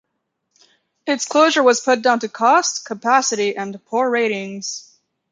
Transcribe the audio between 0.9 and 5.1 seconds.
Its closure was put down to cost, capacity and poor ratings.